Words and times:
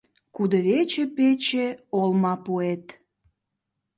Кудывече 0.35 0.99
пече 1.15 1.65
олмапуэт 1.99 2.85